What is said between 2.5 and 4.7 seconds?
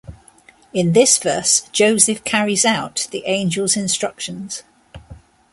out the angel's instructions.